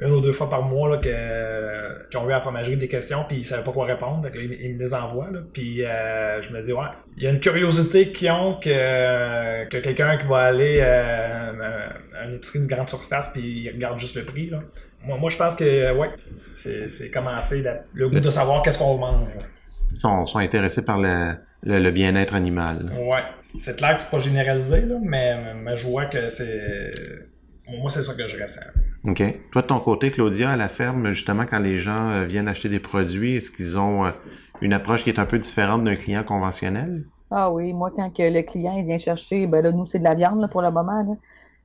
[0.00, 2.88] une ou deux fois par mois là, que, qui ont eu à la fromagerie des
[2.88, 4.22] questions puis ils savaient pas quoi répondre.
[4.22, 5.28] Donc, ils, me les envoient.
[5.30, 6.86] Là, puis je me dis, ouais,
[7.18, 11.52] il y a une curiosité qu'ils ont que, que quelqu'un qui va aller à
[12.24, 14.48] une épicerie de grande surface puis il regarde juste le prix.
[14.48, 14.62] Là.
[15.04, 16.08] Moi, moi je pense que, ouais,
[16.38, 19.28] c'est commencé le goût de savoir qu'est-ce qu'on mange.
[19.94, 22.92] Sont, sont, intéressés par le, le, bien-être animal.
[23.08, 23.22] Ouais.
[23.58, 26.92] C'est clair que c'est pas généralisé, là, mais, mais je vois que c'est.
[27.68, 28.60] Moi, c'est ça que je ressens.
[29.06, 29.22] OK.
[29.50, 32.68] Toi, de ton côté, Claudia, à la ferme, justement, quand les gens euh, viennent acheter
[32.68, 34.10] des produits, est-ce qu'ils ont euh,
[34.60, 37.04] une approche qui est un peu différente d'un client conventionnel?
[37.30, 40.14] Ah oui, moi, quand que le client vient chercher, ben là, nous, c'est de la
[40.14, 41.02] viande pour le moment.
[41.02, 41.14] Là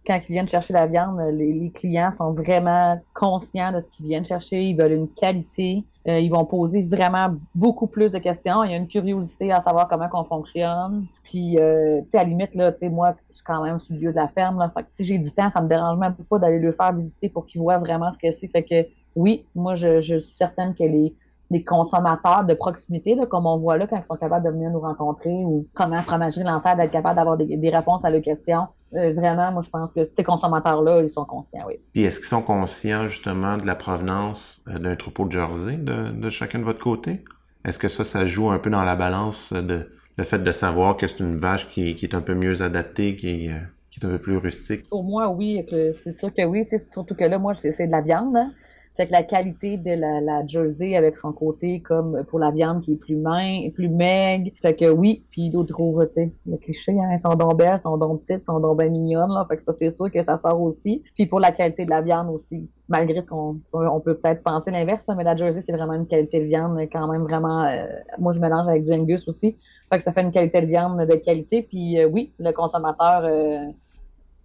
[0.08, 4.26] quand ils viennent chercher la viande, les, clients sont vraiment conscients de ce qu'ils viennent
[4.26, 4.64] chercher.
[4.64, 5.84] Ils veulent une qualité.
[6.08, 8.64] Euh, ils vont poser vraiment beaucoup plus de questions.
[8.64, 11.06] Il y a une curiosité à savoir comment on fonctionne.
[11.24, 13.80] Puis, euh, tu sais, à la limite, là, tu sais, moi, je suis quand même
[13.80, 14.58] sur le lieu de la ferme.
[14.60, 16.94] Là, fait que si j'ai du temps, ça me dérange même pas d'aller le faire
[16.94, 18.48] visiter pour qu'ils voient vraiment ce que c'est.
[18.48, 21.14] Fait que oui, moi, je, je suis certaine que les,
[21.50, 24.70] des consommateurs de proximité, là, comme on voit là, quand ils sont capables de venir
[24.70, 28.68] nous rencontrer ou comment Fromagerie Lanceur d'être capable d'avoir des, réponses à leurs questions.
[28.94, 31.76] Euh, vraiment, moi, je pense que ces consommateurs-là, ils sont conscients, oui.
[31.94, 36.12] Puis est-ce qu'ils sont conscients, justement, de la provenance euh, d'un troupeau de jersey de,
[36.12, 37.24] de chacun de votre côté?
[37.66, 40.98] Est-ce que ça, ça joue un peu dans la balance de le fait de savoir
[40.98, 43.60] que c'est une vache qui, qui, est un peu mieux adaptée, qui est, euh,
[43.92, 44.86] qui est un peu plus rustique?
[44.92, 45.66] Au moins, oui.
[45.70, 46.66] C'est sûr que oui.
[46.86, 48.36] Surtout que là, moi, c'est de la viande.
[48.36, 48.52] Hein?
[48.98, 52.82] Fait que la qualité de la, la, jersey avec son côté comme pour la viande
[52.82, 54.50] qui est plus main, plus maigre.
[54.62, 57.98] Fait que oui, puis d'autres trouve, tu sais, le cliché, hein, sont donc belles, sont
[57.98, 59.46] donc petites, sont donc bien mignonnes, là.
[59.48, 61.04] Fait que ça, c'est sûr que ça sort aussi.
[61.14, 65.08] Puis pour la qualité de la viande aussi, malgré qu'on on peut peut-être penser l'inverse,
[65.16, 67.66] mais la jersey, c'est vraiment une qualité de viande quand même vraiment...
[67.66, 67.86] Euh,
[68.18, 69.58] moi, je mélange avec du Angus aussi.
[69.92, 71.62] Fait que ça fait une qualité de viande de qualité.
[71.62, 73.22] Puis euh, oui, le consommateur...
[73.26, 73.72] Euh,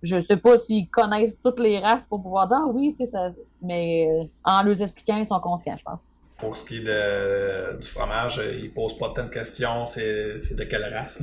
[0.03, 3.11] je sais pas s'ils connaissent toutes les races pour pouvoir dire ah oui, tu sais,
[3.11, 3.31] ça,
[3.63, 6.13] mais euh, en leur expliquant, ils sont conscients, je pense.
[6.39, 10.65] Pour ce qui est de, du fromage, ils posent pas tant de questions, c'est, de
[10.65, 11.23] quelle race.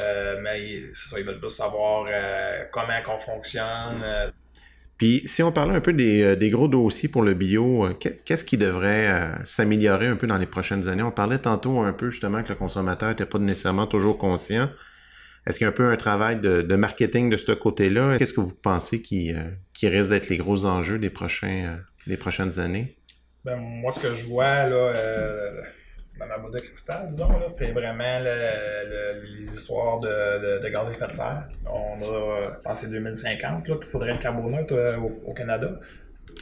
[0.00, 4.04] Euh, mais c'est ça, ils veulent plus savoir euh, comment on fonctionne.
[4.96, 7.88] Puis si on parlait un peu des, des, gros dossiers pour le bio,
[8.24, 9.08] qu'est-ce qui devrait
[9.44, 11.04] s'améliorer un peu dans les prochaines années?
[11.04, 14.68] On parlait tantôt un peu justement que le consommateur n'était pas nécessairement toujours conscient.
[15.48, 18.18] Est-ce qu'il y a un peu un travail de, marketing de ce côté-là?
[18.18, 19.38] Qu'est-ce que vous pensez qui, euh,
[19.72, 22.98] qui risque d'être les gros enjeux des, prochains, euh, prochaines années?
[23.46, 25.62] Ben, moi, ce que je vois là, euh,
[26.20, 31.06] dans ma boîte de cristal, disons, c'est vraiment les histoires de, de, gaz à effet
[31.06, 31.48] de serre.
[31.66, 34.74] On a pensé 2050 qu'il faudrait le carboneutre
[35.24, 35.80] au, Canada.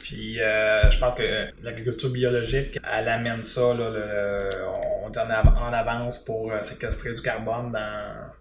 [0.03, 3.67] Puis je pense que l'agriculture biologique, elle amène ça.
[3.67, 8.31] on est en avance pour séquestrer du carbone dans,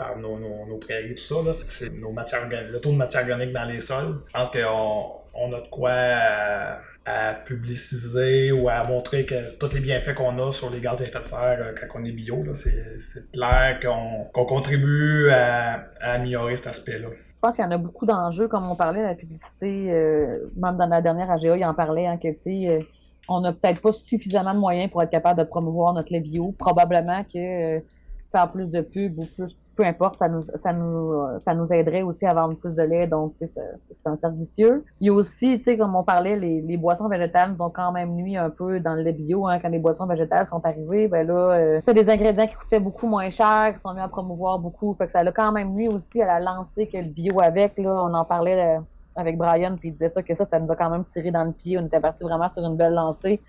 [0.00, 1.52] par nos, nos, prairies, tout ça.
[1.52, 4.22] C'est nos matières, le taux de matière organique dans les sols.
[4.28, 9.80] Je pense qu'on on a de quoi à, publiciser ou à montrer que tous les
[9.80, 12.44] bienfaits qu'on a sur les gaz à effet de serre euh, quand on est bio,
[12.54, 17.08] c'est clair qu'on contribue à, améliorer cet aspect-là.
[17.10, 20.76] Je pense qu'il y en a beaucoup d'enjeux, comme on parlait, la publicité, euh, même
[20.76, 22.80] dans la dernière AGA, il en parlait, hein, que, euh,
[23.28, 26.54] on n'a peut-être pas suffisamment de moyens pour être capable de promouvoir notre lait bio.
[26.58, 27.82] Probablement que
[28.30, 32.02] faire plus de pubs ou plus peu importe, ça nous, ça nous, ça nous aiderait
[32.02, 34.84] aussi à vendre plus de lait, donc c'est un cercle vicieux.
[35.00, 37.70] Il y a aussi, tu sais, comme on parlait, les, les, boissons végétales nous ont
[37.70, 40.60] quand même nuit un peu dans le lait bio, hein, quand les boissons végétales sont
[40.66, 44.00] arrivées, ben là, euh, c'est des ingrédients qui coûtaient beaucoup moins cher, qui sont mis
[44.00, 46.98] à promouvoir beaucoup, fait que ça a quand même nuit aussi à la lancée que
[46.98, 48.80] le bio avec, là, on en parlait euh,
[49.16, 51.44] avec Brian, puis il disait ça, que ça, ça nous a quand même tiré dans
[51.44, 53.40] le pied, on était parti vraiment sur une belle lancée.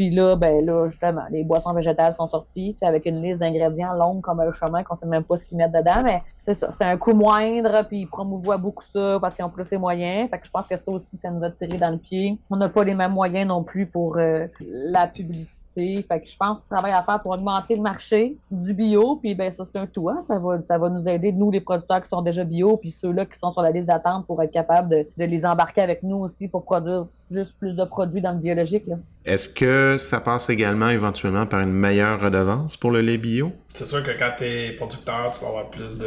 [0.00, 4.22] Puis là, ben là, justement, les boissons végétales sont sorties, avec une liste d'ingrédients longue
[4.22, 6.84] comme un chemin qu'on sait même pas ce qu'ils mettent dedans, mais c'est ça, c'est
[6.84, 10.30] un coût moindre, puis ils promouvoient beaucoup ça parce qu'ils ont plus les moyens.
[10.30, 12.38] Fait que je pense que ça aussi, ça nous a tiré dans le pied.
[12.48, 15.69] On n'a pas les mêmes moyens non plus pour euh, la publicité.
[15.74, 19.34] Fait que je pense qu'il travail à faire pour augmenter le marché du bio, puis
[19.34, 20.20] ben ça c'est un tout, hein.
[20.20, 23.26] ça va, ça va nous aider, nous les producteurs qui sont déjà bio, puis ceux-là
[23.26, 26.16] qui sont sur la liste d'attente pour être capables de, de les embarquer avec nous
[26.16, 28.84] aussi pour produire juste plus de produits dans le biologique.
[29.24, 33.52] Est-ce que ça passe également éventuellement par une meilleure redevance pour le lait bio?
[33.74, 35.98] C'est sûr que quand tu es producteur, tu vas avoir plus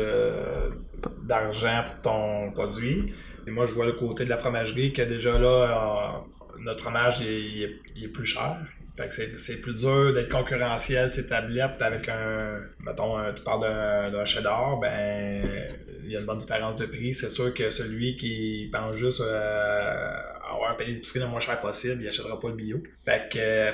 [1.23, 3.13] d'argent pour ton produit.
[3.47, 7.21] Et moi, je vois le côté de la fromagerie que déjà là, euh, notre fromage
[7.21, 8.57] il est, plus cher.
[8.95, 12.61] Fait que c'est plus dur d'être concurrentiel ces tablettes avec un.
[12.79, 15.43] Mettons, tu parles d'un cheddar, ben
[16.05, 17.13] il y a une bonne différence de prix.
[17.13, 20.13] C'est sûr que celui qui pense juste euh,
[20.47, 22.83] avoir un panier d'épicerie le moins cher possible, il achètera pas le bio.
[23.03, 23.71] Fait que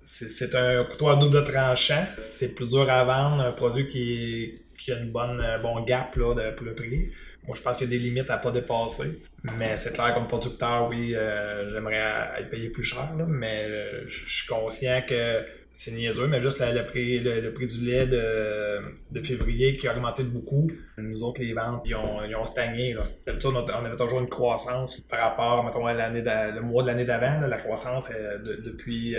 [0.00, 2.06] c'est un couteau à double tranchant.
[2.16, 6.16] C'est plus dur à vendre un produit qui, qui a une bonne un bon gap
[6.16, 7.10] là, pour le prix.
[7.46, 9.20] Moi, je pense qu'il y a des limites à pas dépasser.
[9.44, 14.28] Mais c'est clair, comme producteur, oui, euh, j'aimerais être payé plus cher, mais euh, je
[14.28, 19.78] suis conscient que c'est niaiseux, mais juste le, prix, le, prix du lait de, février
[19.78, 20.70] qui a augmenté de beaucoup.
[20.98, 22.94] Nous autres, les ventes, ils ont, ils ont stagné.
[23.26, 27.06] D'habitude, on avait toujours une croissance par rapport, mettons, à l'année le mois de l'année
[27.06, 27.40] d'avant.
[27.40, 29.16] La croissance est depuis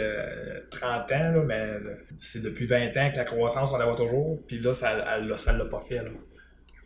[0.70, 1.68] 30 euh, ans, mais
[2.18, 4.40] c'est depuis 20 ans que la croissance, on la voit toujours.
[4.48, 6.02] Puis là, ça ne l'a pas fait.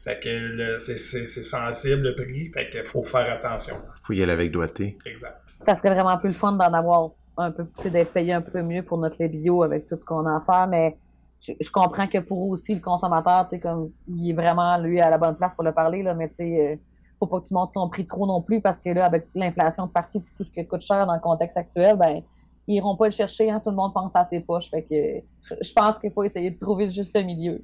[0.07, 3.75] Fait que c'est sensible le prix, fait qu'il faut faire attention.
[4.01, 4.97] Faut y aller avec doigté.
[5.05, 5.41] Exact.
[5.65, 8.83] Ça serait vraiment plus le fun d'en avoir un peu, d'être payé un peu mieux
[8.83, 10.97] pour notre lait bio avec tout ce qu'on a à faire, mais
[11.41, 15.09] je, comprends que pour aussi le consommateur, tu sais, comme il est vraiment lui à
[15.09, 16.75] la bonne place pour le parler, là, mais tu sais, euh,
[17.19, 19.89] faut pas que tu montes ton prix trop non plus parce que là, avec l'inflation
[19.89, 22.21] partout, tout ce qui coûte cher dans le contexte actuel, ben
[22.67, 24.69] ils iront pas le chercher, hein, tout le monde pense à ses poches.
[24.69, 27.61] Fait que je pense qu'il faut essayer de trouver le juste milieu.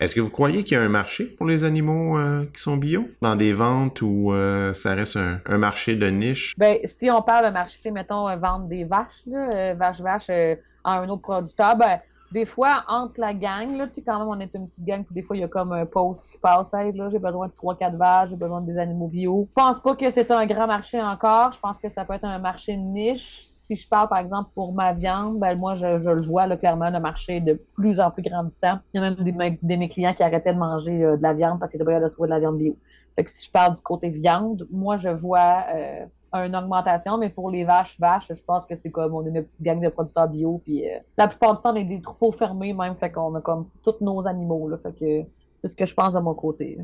[0.00, 2.78] Est-ce que vous croyez qu'il y a un marché pour les animaux euh, qui sont
[2.78, 3.06] bio?
[3.20, 6.54] Dans des ventes où euh, ça reste un, marché de niche?
[6.56, 11.00] Ben, si on parle de marché, mettons, euh, vendre des vaches, là, vaches, vaches à
[11.00, 12.00] un autre producteur, ben,
[12.32, 15.22] des fois, entre la gang, là, quand même, on est une petite gang, puis des
[15.22, 18.30] fois, il y a comme un post qui passe, là, j'ai besoin de 3-4 vaches,
[18.30, 19.48] j'ai besoin des animaux bio.
[19.50, 21.52] Je pense pas que c'est un grand marché encore.
[21.52, 24.50] Je pense que ça peut être un marché de niche si je parle, par exemple,
[24.54, 28.10] pour ma viande, ben moi, je, le vois clairement, le marché est de plus en
[28.10, 28.78] plus grandissant.
[28.92, 31.34] Il y a même des, de mes clients qui arrêtaient de manger euh, de la
[31.34, 32.76] viande parce qu'ils étaient pas de trouver de la viande bio.
[33.14, 36.04] Fait que si je parle du côté viande, moi, je vois euh,
[36.34, 39.44] une augmentation, mais pour les vaches, vaches, je pense que c'est comme on est une
[39.44, 42.32] petite gang de producteurs bio, puis euh, la plupart du temps, on est des troupeaux
[42.32, 45.28] fermés même, fait qu'on a comme tous nos animaux, là, fait que
[45.58, 46.78] c'est ce que je pense de mon côté.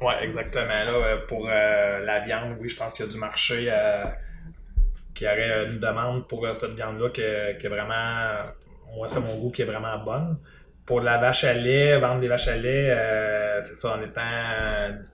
[0.00, 0.68] Oui, exactement.
[0.68, 3.68] Là, pour la viande, oui, je pense qu'il y a du marché
[5.24, 8.42] y aurait une demande pour cette viande-là qui, est vraiment,
[8.94, 10.38] moi, c'est mon goût qui est vraiment bonne.
[10.86, 14.20] Pour la vache à lait, vendre des vaches à lait, euh, c'est ça, en étant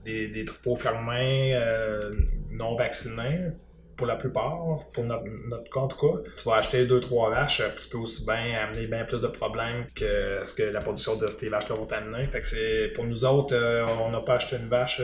[0.05, 2.13] des, des troupeaux fermés, euh,
[2.51, 3.49] non vaccinés,
[3.97, 4.55] pour la plupart,
[4.93, 6.21] pour notre, notre cas en tout cas.
[6.37, 9.85] Tu vas acheter deux, trois vaches, tu peux aussi bien amener bien plus de problèmes
[9.95, 12.29] que ce que la production de ces vaches-là va t'amener.
[12.43, 15.01] C'est, pour nous autres, euh, on n'a pas acheté une vache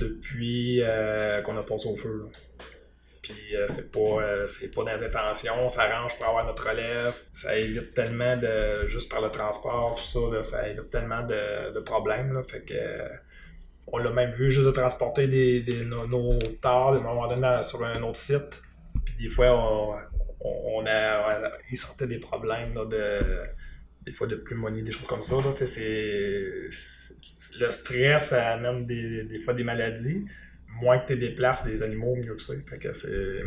[0.00, 0.82] depuis
[1.44, 2.28] qu'on a passé au feu.
[3.24, 7.14] Puis euh, c'est pas, euh, pas dans les intentions, on s'arrange pour avoir notre relève.
[7.32, 8.86] Ça évite tellement de.
[8.86, 12.34] juste par le transport, tout ça, ça évite tellement de, problèmes.
[12.34, 12.74] Là, fait que.
[13.86, 15.26] on l'a même vu juste de transporter
[15.86, 18.62] nos, nos à un moment donné sur un autre site.
[19.06, 19.98] Puis des fois,
[20.40, 23.42] on, a, il sortait des problèmes de
[24.04, 25.36] des fois de pneumonie, des choses comme ça.
[25.36, 25.48] Là,
[27.58, 30.26] le stress amène des, des fois des maladies
[30.80, 32.52] moins que tu déplaces des animaux, mieux que ça.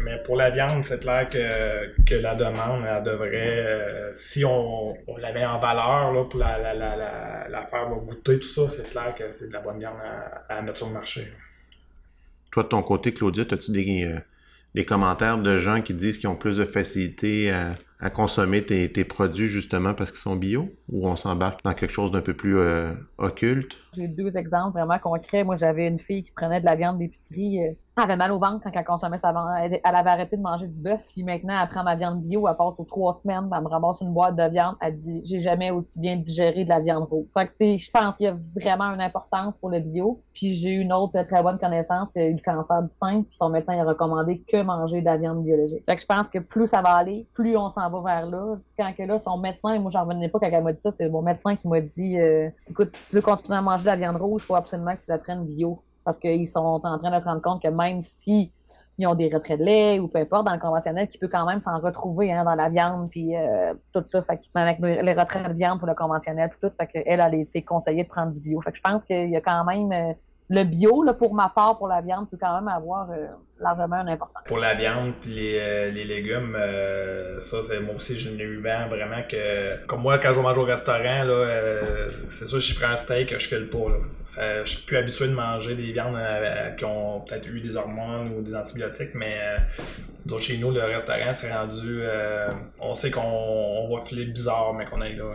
[0.03, 5.33] Mais pour la viande, c'est clair que, la demande, elle devrait, euh, si on, la
[5.33, 9.47] met en valeur là, pour la, la, faire goûter, tout ça, c'est clair que c'est
[9.47, 9.97] de la bonne viande
[10.49, 11.31] à, mettre sur le marché.
[12.51, 14.19] Toi, de ton côté, Claudia, as-tu des, euh,
[14.73, 19.05] des commentaires de gens qui disent qu'ils ont plus de facilité à à consommer tes,
[19.05, 22.60] produits justement parce qu'ils sont bio ou on s'embarque dans quelque chose d'un peu plus
[22.60, 23.77] euh, occulte?
[23.95, 25.43] J'ai deux exemples vraiment concrets.
[25.43, 27.60] Moi, j'avais une fille qui prenait de la viande d'épicerie.
[27.97, 29.49] Euh, elle avait mal au ventre quand elle consommait sa viande.
[29.62, 31.05] Elle, avait arrêté de manger du bœuf.
[31.07, 32.47] Puis maintenant, elle prend ma viande bio.
[32.47, 33.49] Elle passe aux trois semaines.
[33.55, 34.75] Elle me ramasse une boîte de viande.
[34.81, 37.25] Elle dit J'ai jamais aussi bien digéré de la viande rouge.
[37.38, 40.21] Fait que, tu sais, je pense qu'il y a vraiment une importance pour le bio.
[40.33, 42.07] Puis j'ai une autre très bonne connaissance.
[42.15, 43.23] C'est le cancer du sein.
[43.23, 45.83] Puis son médecin a recommandé que manger de la viande biologique.
[45.88, 48.57] Fait que je pense que plus ça va aller, plus on s'en va vers là.
[48.77, 51.10] Quand que là, son médecin, moi, j'en revenais pas quand elle m'a dit ça, c'est
[51.10, 53.95] mon médecin qui m'a dit euh, écoute, si tu veux continuer à manger de la
[53.95, 55.81] viande rouge, il faut absolument que tu la prennes bio.
[56.07, 58.53] Parce qu'ils sont en train de se rendre compte que même si
[58.97, 61.45] ils ont des retraits de lait ou peu importe dans le conventionnel qui peut quand
[61.45, 64.21] même s'en retrouver hein, dans la viande puis euh, tout ça.
[64.21, 66.73] Fait avec les retraits de viande pour le conventionnel puis tout.
[66.79, 68.61] Fait qu'elle elle a été conseillée de prendre du bio.
[68.61, 70.13] Fait que je pense qu'il y a quand même euh,
[70.49, 73.27] le bio, là, pour ma part, pour la viande, peut quand même avoir euh,
[73.60, 74.39] largement un important.
[74.45, 78.45] Pour la viande puis les, euh, les légumes, euh, ça, c'est moi aussi, je l'ai
[78.45, 79.86] eu vraiment que.
[79.88, 83.47] Comme moi, quand je mange au restaurant, là, c'est sûr, je prends un steak, je
[83.47, 83.89] fais le pas.
[83.89, 84.63] Là.
[84.63, 86.17] je suis plus habitué de manger des viandes
[86.77, 89.38] qui ont peut-être eu des hormones ou des antibiotiques, mais
[90.39, 92.03] chez nous, le restaurant, c'est rendu.
[92.79, 95.25] on sait qu'on va filer bizarre, mais qu'on est là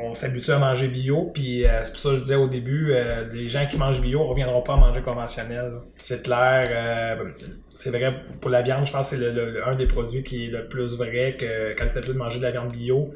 [0.00, 2.92] on s'habitue à manger bio, puis euh, c'est pour ça que je disais au début,
[2.92, 5.72] euh, les gens qui mangent bio ne reviendront pas à manger conventionnel.
[5.96, 6.68] C'est clair.
[6.70, 7.30] Euh,
[7.72, 10.68] c'est vrai pour la viande, je pense que c'est un des produits qui est le
[10.68, 13.10] plus vrai que quand tu es habitué de manger de la viande bio,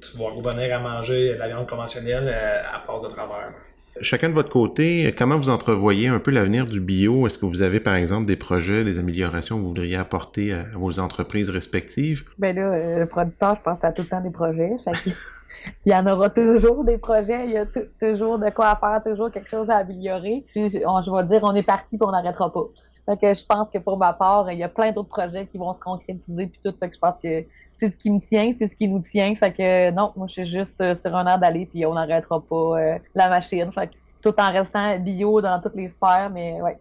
[0.00, 3.52] tu vas revenir à manger de la viande conventionnelle à part de travers.
[4.00, 7.26] Chacun de votre côté, comment vous entrevoyez un peu l'avenir du bio?
[7.26, 10.66] Est-ce que vous avez, par exemple, des projets, des améliorations que vous voudriez apporter à
[10.74, 12.22] vos entreprises respectives?
[12.38, 14.70] Ben là, le producteur, je pense à tout le temps des projets.
[15.84, 17.66] Il y en aura toujours des projets, il y a
[18.00, 20.44] toujours de quoi faire, toujours quelque chose à améliorer.
[20.54, 22.64] Je, je vais dire, on est parti pour on n'arrêtera pas.
[23.06, 25.56] Fait que je pense que pour ma part, il y a plein d'autres projets qui
[25.56, 26.74] vont se concrétiser puis tout.
[26.78, 29.34] Fait que je pense que c'est ce qui me tient, c'est ce qui nous tient.
[29.34, 32.40] Fait que non, moi je suis juste euh, sur un air d'aller puis on n'arrêtera
[32.40, 33.72] pas euh, la machine.
[33.72, 36.78] Fait que tout en restant bio dans toutes les sphères, mais ouais,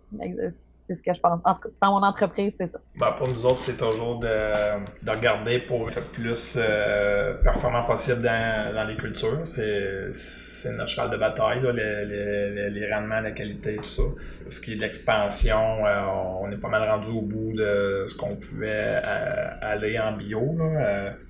[0.87, 1.41] c'est ce que je pense.
[1.43, 2.79] En tout cas, dans mon entreprise, c'est ça.
[2.95, 7.83] Ben, pour nous autres, c'est toujours de, de, regarder pour être le plus euh, performant
[7.83, 9.41] possible dans, les cultures.
[9.43, 14.03] C'est notre cheval de bataille, là, les, les, les, rendements, la qualité, tout ça.
[14.49, 16.05] Ce qui est de l'expansion, euh,
[16.41, 20.57] on est pas mal rendu au bout de ce qu'on pouvait euh, aller en bio.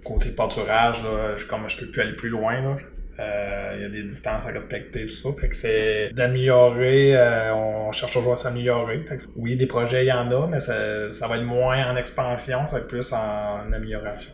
[0.05, 2.61] Côté pâturage, là, je, comme je peux plus aller plus loin.
[2.61, 2.75] Là.
[3.19, 5.29] Euh, il y a des distances à respecter, tout ça.
[5.39, 9.03] Fait que c'est d'améliorer, euh, on cherche toujours à s'améliorer.
[9.35, 12.67] Oui, des projets, il y en a, mais ça, ça, va être moins en expansion,
[12.67, 14.33] ça va être plus en amélioration.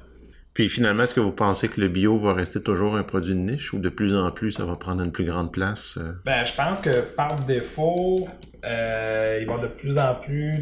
[0.54, 3.40] Puis finalement, est-ce que vous pensez que le bio va rester toujours un produit de
[3.40, 5.98] niche ou de plus en plus ça va prendre une plus grande place?
[5.98, 6.14] Euh?
[6.26, 8.28] Ben, je pense que par défaut,
[8.64, 10.60] euh, il va y avoir de plus en plus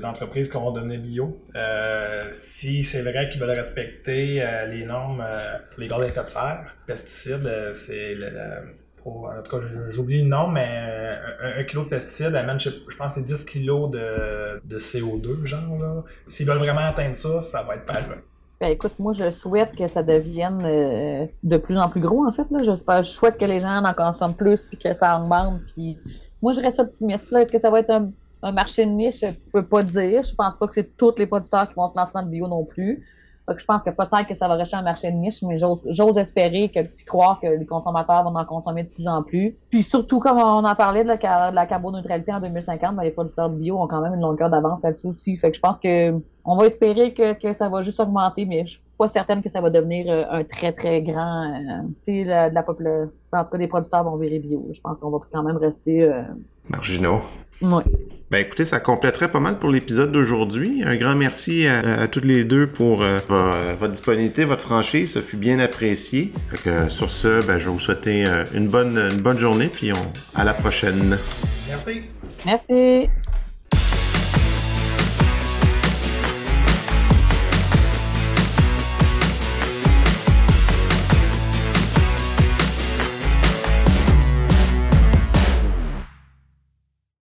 [0.00, 1.42] d'entreprises de, qui vont devenir bio.
[1.56, 5.24] Euh, si c'est vrai qu'ils veulent respecter les normes
[5.70, 8.28] pour les gaz d'effet de serre, pesticides, c'est le,
[9.06, 13.24] en tout cas, j'oublie le nom, mais un, kilo de pesticides amène, je, pense, c'est
[13.24, 16.04] 10 kilos de, de CO2, genre, là.
[16.26, 18.00] S'ils veulent vraiment atteindre ça, ça va être pas.
[18.60, 22.32] Ben, écoute, moi, je souhaite que ça devienne euh, de plus en plus gros, en
[22.32, 22.46] fait.
[22.50, 22.62] Là.
[22.62, 25.60] J'espère, je souhaite que les gens en consomment plus, puis que ça augmente.
[25.74, 25.98] Puis
[26.40, 27.30] moi, je reste optimiste.
[27.30, 27.42] Là.
[27.42, 29.20] Est-ce que ça va être un, marché de niche?
[29.20, 30.22] Je peux pas dire.
[30.22, 32.46] Je pense pas que c'est tous les producteurs qui vont se lancer dans le bio
[32.46, 33.04] non plus.
[33.46, 36.16] Donc, je pense que peut-être que ça va rester un marché de niche, mais j'ose
[36.16, 39.56] espérer que croire que les consommateurs vont en consommer de plus en plus.
[39.68, 43.10] Puis surtout, comme on en parlait de la, de la carboneutralité en 2050, ben, les
[43.10, 45.36] producteurs de bio ont quand même une longueur d'avance là-dessus aussi.
[45.36, 46.12] Fait que je pense que
[46.46, 49.48] on va espérer que, que ça va juste augmenter, mais je suis pas certaine que
[49.48, 51.52] ça va devenir euh, un très très grand.
[51.54, 54.66] Euh, tu sais, la, la en tout cas, les producteurs vont virer bio.
[54.72, 56.22] Je pense qu'on va quand même rester euh,
[56.68, 57.22] marginaux.
[57.62, 57.82] Oui.
[58.30, 60.82] Ben écoutez, ça compléterait pas mal pour l'épisode d'aujourd'hui.
[60.84, 63.18] Un grand merci à, à, toutes les deux pour euh,
[63.78, 65.12] votre disponibilité, votre franchise.
[65.12, 66.32] Ça fut bien apprécié.
[66.64, 68.24] que, sur ce, ben, je vais vous souhaiter
[68.54, 71.16] une bonne, une bonne journée, puis on, à la prochaine.
[71.68, 72.02] Merci.
[72.44, 73.08] Merci.